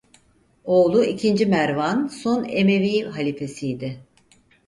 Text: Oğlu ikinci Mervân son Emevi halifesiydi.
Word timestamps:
Oğlu 0.65 1.03
ikinci 1.03 1.45
Mervân 1.45 2.07
son 2.07 2.43
Emevi 2.49 3.03
halifesiydi. 3.03 3.99